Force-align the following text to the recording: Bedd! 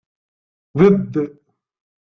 Bedd! 0.77 1.11